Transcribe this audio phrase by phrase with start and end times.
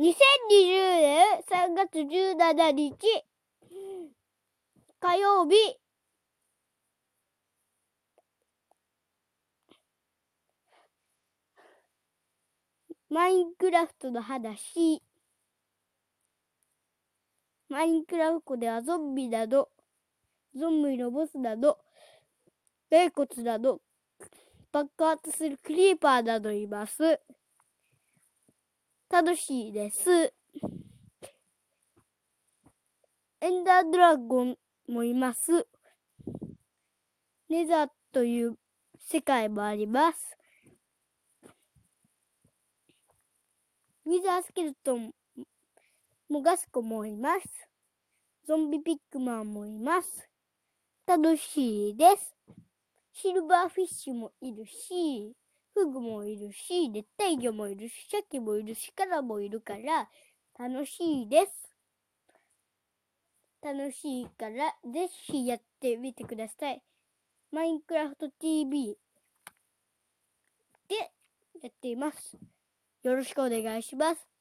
[0.00, 2.94] 2020年3月17日
[5.00, 5.56] 火曜日
[13.10, 15.02] マインクラフトの話
[17.68, 19.68] マインクラフトではゾンビなど
[20.54, 21.76] ゾンビのボスなど
[22.88, 23.80] 骸骨など
[24.70, 27.20] 爆発するクリーパーなどいます。
[29.10, 30.34] 楽しいです。
[33.40, 35.66] エンダードラゴンもいます。
[37.48, 38.58] ネザーという
[39.00, 40.36] 世界もあります。
[44.04, 45.12] ウィザースケルトン
[46.28, 47.48] もガスコもいます。
[48.46, 50.28] ゾンビピックマンもいます。
[51.06, 52.34] 楽しいです。
[53.14, 55.32] シルバーフィッシュもいるし、
[55.78, 60.08] フグもいるし、熱帯魚もいるし、鮭もいるし、カラもいるから、
[60.58, 61.72] 楽しいです。
[63.62, 66.82] 楽しいから、ぜひやってみてください。
[67.52, 68.98] マインクラフト TV
[70.88, 70.96] で
[71.62, 72.36] やっています。
[73.04, 74.37] よろしくお願いします。